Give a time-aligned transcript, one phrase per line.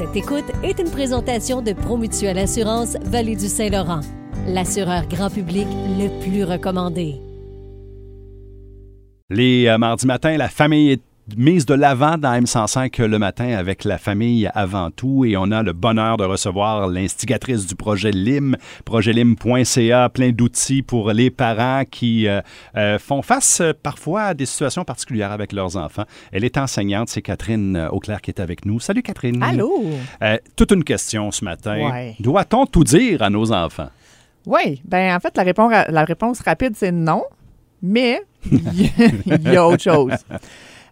[0.00, 4.00] Cette écoute est une présentation de Promutuelle Assurance Vallée du Saint-Laurent,
[4.46, 5.66] l'assureur grand public
[5.98, 7.16] le plus recommandé.
[9.28, 11.02] Les euh, mardis matins, la famille est
[11.36, 15.62] mise de l'avant dans M105 le matin avec la famille avant tout et on a
[15.62, 22.26] le bonheur de recevoir l'instigatrice du projet LIM, projetlim.ca, plein d'outils pour les parents qui
[22.26, 22.40] euh,
[22.76, 26.04] euh, font face euh, parfois à des situations particulières avec leurs enfants.
[26.32, 28.80] Elle est enseignante, c'est Catherine Auclair qui est avec nous.
[28.80, 29.42] Salut Catherine.
[29.42, 29.84] Allô?
[30.22, 31.90] Euh, toute une question ce matin.
[31.90, 32.16] Ouais.
[32.20, 33.90] Doit-on tout dire à nos enfants?
[34.46, 37.22] Oui, ben en fait, la réponse, la réponse rapide, c'est non,
[37.82, 40.12] mais il y a autre chose.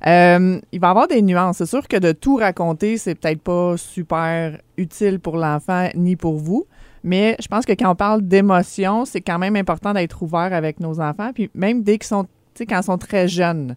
[0.06, 1.58] Euh, il va y avoir des nuances.
[1.58, 6.36] C'est sûr que de tout raconter, c'est peut-être pas super utile pour l'enfant ni pour
[6.36, 6.66] vous.
[7.04, 10.80] Mais je pense que quand on parle d'émotion, c'est quand même important d'être ouvert avec
[10.80, 11.32] nos enfants.
[11.32, 13.76] Puis même dès qu'ils sont, tu sais, quand ils sont très jeunes,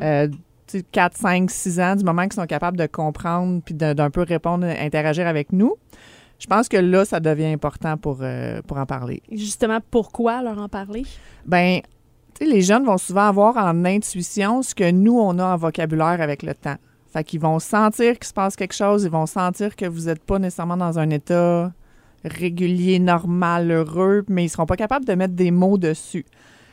[0.00, 0.28] euh,
[0.66, 4.10] tu sais, 4, 5, 6 ans, du moment qu'ils sont capables de comprendre puis d'un
[4.10, 5.76] peu répondre, interagir avec nous,
[6.38, 9.22] je pense que là, ça devient important pour, euh, pour en parler.
[9.30, 11.04] Justement, pourquoi leur en parler?
[11.46, 11.80] Ben,
[12.40, 16.42] les jeunes vont souvent avoir en intuition ce que nous, on a en vocabulaire avec
[16.42, 16.76] le temps.
[17.12, 20.24] Fait qu'ils vont sentir qu'il se passe quelque chose, ils vont sentir que vous n'êtes
[20.24, 21.72] pas nécessairement dans un état
[22.24, 26.24] régulier, normal, heureux, mais ils seront pas capables de mettre des mots dessus.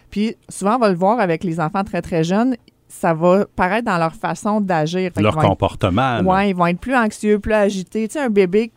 [0.09, 2.55] Puis souvent, on va le voir avec les enfants très, très jeunes,
[2.87, 5.11] ça va paraître dans leur façon d'agir.
[5.17, 6.19] Leur comportement.
[6.21, 8.07] Ouais, ils vont être plus anxieux, plus agités.
[8.07, 8.71] Tu sais, un bébé,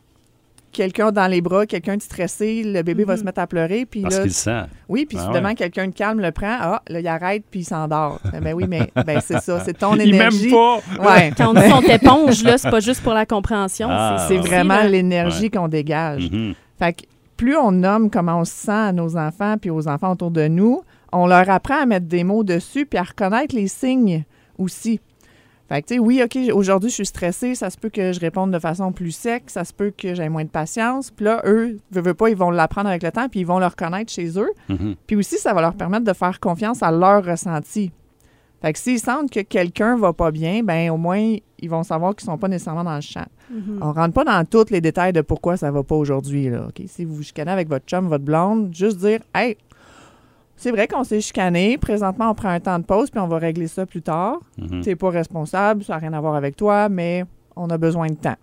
[0.75, 3.19] quelqu'un dans les bras, quelqu'un de stressé, le bébé va Mhm.
[3.21, 4.63] se mettre à pleurer, puis Parce là, qu'il sent.
[4.89, 5.55] oui, puis Ah soudainement, ouais.
[5.55, 8.21] quelqu'un de calme le prend, ah, là, il arrête, puis il s'endort.
[8.43, 10.51] ben oui, mais ben, c'est ça, c'est ton Il m'aime énergie.
[10.51, 10.77] pas.
[11.01, 11.33] Ouais.
[11.37, 13.89] Quand on dit son éponge, là, c'est pas juste pour la compréhension.
[13.91, 14.25] Ah.
[14.29, 16.31] C'est vraiment l'énergie qu'on dégage.
[16.31, 16.55] Mhm.
[16.79, 17.03] Fait que
[17.37, 20.47] plus on nomme comment on se sent à nos enfants puis aux enfants autour de
[20.49, 24.25] nous, on leur apprend à mettre des mots dessus puis à reconnaître les signes
[24.59, 25.01] aussi.
[25.69, 28.21] Fait que, tu sais, oui, OK, aujourd'hui, je suis stressée, ça se peut que je
[28.21, 31.11] réponde de façon plus sec, ça se peut que j'ai moins de patience.
[31.11, 33.59] Puis là, eux, veux, veux pas, ils vont l'apprendre avec le temps puis ils vont
[33.59, 34.51] le reconnaître chez eux.
[34.69, 34.97] Mhm.
[35.07, 37.93] Puis aussi, ça va leur permettre de faire confiance à leur ressenti.
[38.61, 42.15] Fait que s'ils sentent que quelqu'un va pas bien, ben au moins, ils vont savoir
[42.15, 43.27] qu'ils sont pas nécessairement dans le champ.
[43.51, 43.79] Mhm.
[43.81, 46.51] On rentre pas dans tous les détails de pourquoi ça va pas aujourd'hui.
[46.51, 46.83] Là, OK?
[46.87, 49.57] Si vous vous chicanez avec votre chum, votre blonde, juste dire Hey,
[50.57, 51.77] c'est vrai qu'on s'est chicané.
[51.79, 54.39] Présentement, on prend un temps de pause puis on va régler ça plus tard.
[54.59, 54.81] Mhm.
[54.83, 57.25] T'es pas responsable, ça n'a rien à voir avec toi, mais
[57.57, 58.37] on a besoin de temps.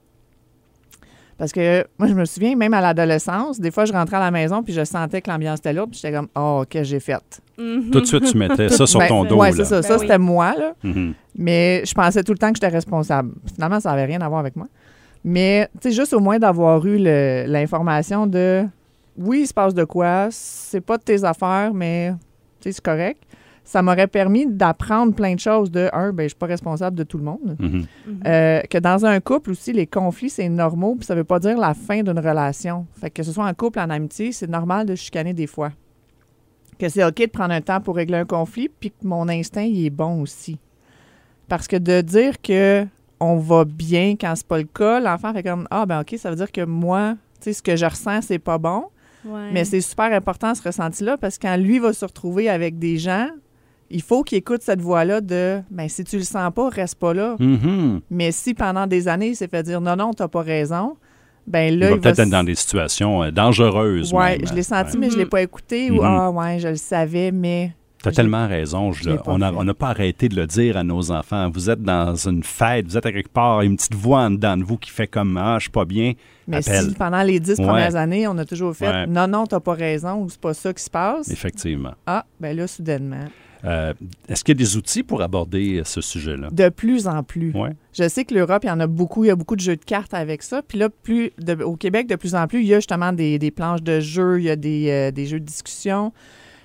[1.37, 4.29] Parce que moi, je me souviens, même à l'adolescence, des fois, je rentrais à la
[4.31, 7.41] maison puis je sentais que l'ambiance était lourde puis j'étais comme Oh, que j'ai fait?
[7.57, 7.89] Mhm.
[7.91, 9.37] Tout de suite, tu mettais ça sur Ben, ton dos.
[9.37, 9.55] Ouais, là.
[9.55, 9.77] c'est ça.
[9.81, 10.01] Ben ça, oui.
[10.01, 10.73] c'était moi, là.
[10.83, 11.13] Mhm.
[11.35, 13.31] Mais je pensais tout le temps que j'étais responsable.
[13.55, 14.67] Finalement, ça n'avait rien à voir avec moi.
[15.23, 18.65] Mais, tu sais, juste au moins d'avoir eu le- l'information de
[19.17, 22.13] oui, il se passe de quoi, c'est pas de tes affaires, mais
[22.59, 23.23] c'est correct.
[23.63, 27.03] Ça m'aurait permis d'apprendre plein de choses de un, ben, je suis pas responsable de
[27.03, 27.55] tout le monde.
[27.59, 27.85] Mhm.
[28.07, 28.19] Mhm.
[28.25, 31.57] Euh, que dans un couple aussi, les conflits, c'est normaux, puis ça veut pas dire
[31.57, 32.87] la fin d'une relation.
[32.99, 35.71] Fait que, que ce soit en couple, en amitié, c'est normal de chicaner des fois.
[36.79, 39.61] Que c'est OK de prendre un temps pour régler un conflit, puis que mon instinct,
[39.61, 40.57] il est bon aussi.
[41.47, 42.87] Parce que de dire que
[43.19, 46.31] on va bien quand c'est pas le cas, l'enfant fait comme Ah, ben OK, ça
[46.31, 48.85] veut dire que moi, tu sais, ce que je ressens, c'est pas bon.
[49.25, 49.49] Ouais.
[49.53, 52.97] Mais c'est super important ce ressenti-là parce que quand lui va se retrouver avec des
[52.97, 53.27] gens,
[53.89, 57.13] il faut qu'il écoute cette voix-là de ben si tu le sens pas, reste pas
[57.13, 57.35] là.
[57.39, 58.01] Mhm.
[58.09, 60.95] Mais si pendant des années, il s'est fait dire non, non, t'as pas raison,
[61.45, 64.13] ben Il là, va il peut-être va être dans des situations euh, dangereuses.
[64.13, 64.47] Ouais, même.
[64.47, 64.97] je l'ai senti, Ouais.
[64.99, 65.29] mais je l'ai Mhm.
[65.29, 65.91] pas écouté.
[65.91, 67.73] Ou ah, ouais, je le savais, mais.
[68.03, 68.91] T'as Je- tellement raison.
[68.91, 71.49] je on n'a pas arrêté de le dire à nos enfants.
[71.53, 74.57] Vous êtes dans une fête, vous êtes à quelque part, une petite voix en dedans
[74.57, 76.13] de vous qui fait comme Ah, je suis pas bien.
[76.47, 76.89] Mais Appelle.
[76.89, 77.65] si pendant les dix Ouais.
[77.65, 79.07] premières années, on a toujours fait Ouais.
[79.07, 81.93] non, non, t'as pas raison, ou c'est pas ça qui se passe, Effectivement.
[82.07, 83.25] ah, ben là, soudainement.
[83.63, 83.93] Euh,
[84.27, 86.49] Est-ce qu'il y a des outils pour aborder euh, ce sujet-là?
[86.51, 87.53] De plus en plus.
[87.93, 89.23] Je sais que l'Europe, il y en a beaucoup.
[89.23, 90.63] Il y a beaucoup de jeux de cartes avec ça.
[90.67, 93.37] Puis là, plus de- au Québec, de plus en plus, il y a justement des,
[93.37, 96.11] des planches de jeux, il y a des, euh, des jeux de discussion.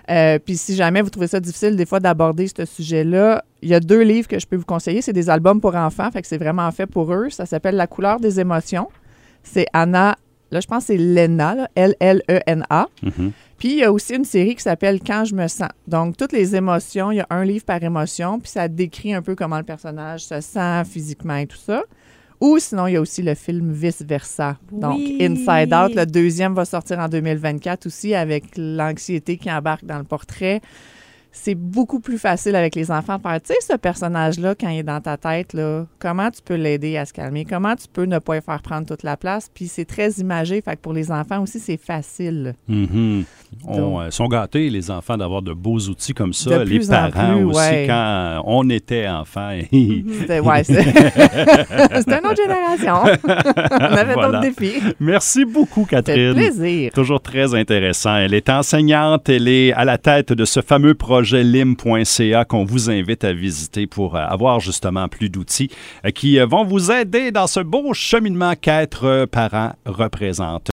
[0.09, 3.75] Euh, puis si jamais vous trouvez ça difficile des fois d'aborder ce sujet-là, il y
[3.75, 5.03] a deux livres que je peux vous conseiller.
[5.03, 7.31] C'est des albums pour enfants, fait que c'est vraiment fait pour eux.
[7.31, 8.89] Ça s'appelle La couleur des émotions.
[9.43, 10.17] C'est Anna,
[10.51, 12.87] là je pense que c'est Lena, L-L-E-N-A.
[13.03, 13.33] Mhm.
[13.59, 15.71] Puis il y a aussi une série qui s'appelle Quand je me sens.
[15.89, 19.23] Donc toutes les émotions, il y a un livre par émotion, puis ça décrit un
[19.23, 21.83] peu comment le personnage se sent physiquement et tout ça.
[22.41, 24.59] Ou sinon, il y a aussi le film Vice Versa.
[24.71, 25.01] Donc.
[25.21, 30.05] Inside Out, le deuxième va sortir en 2024 aussi avec l'anxiété qui embarque dans le
[30.05, 30.61] portrait.
[31.39, 34.79] C'est beaucoup plus facile avec les enfants de faire, tu sais, ce personnage-là, quand il
[34.79, 37.45] est dans ta tête, là, comment tu peux l'aider à se calmer?
[37.45, 39.51] Comment tu peux ne pas lui faire prendre toute la place?
[39.53, 42.55] Puis c'est très imagé, fait que pour les enfants aussi, c'est facile.
[42.69, 43.25] Mhm.
[43.67, 46.59] On, Donc- euh, sont gâtés, les enfants, d'avoir de beaux outils comme ça.
[46.59, 47.85] De les parents plus, aussi, ouais.
[47.87, 49.51] quand on était enfant.
[49.71, 52.95] C'était, ouais, une autre génération.
[53.71, 54.41] On avait Voilà.
[54.41, 54.83] d'autres défis.
[55.01, 56.35] Merci beaucoup, Catherine.
[56.35, 56.93] plaisir.
[56.93, 58.17] Toujours très intéressant.
[58.17, 62.91] Elle est enseignante, elle est à la tête de ce fameux projet lim.ca qu'on vous
[62.91, 65.71] invite à visiter pour euh, avoir justement plus d'outils
[66.05, 70.63] euh, qui euh, vont vous aider dans ce beau cheminement qu'être parent représente.